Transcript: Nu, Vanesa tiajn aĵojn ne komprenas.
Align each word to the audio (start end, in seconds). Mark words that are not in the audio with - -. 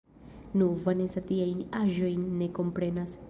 Nu, 0.61 0.69
Vanesa 0.87 1.23
tiajn 1.27 1.61
aĵojn 1.81 2.27
ne 2.41 2.51
komprenas. 2.61 3.19